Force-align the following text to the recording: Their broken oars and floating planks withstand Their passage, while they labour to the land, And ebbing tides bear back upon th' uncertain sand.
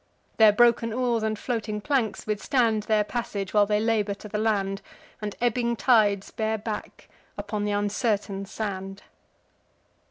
Their 0.37 0.51
broken 0.51 0.91
oars 0.93 1.21
and 1.21 1.37
floating 1.37 1.79
planks 1.79 2.25
withstand 2.25 2.81
Their 2.81 3.03
passage, 3.03 3.53
while 3.53 3.67
they 3.67 3.79
labour 3.79 4.15
to 4.15 4.27
the 4.27 4.39
land, 4.39 4.81
And 5.21 5.35
ebbing 5.39 5.75
tides 5.75 6.31
bear 6.31 6.57
back 6.57 7.07
upon 7.37 7.67
th' 7.67 7.69
uncertain 7.69 8.47
sand. 8.47 9.03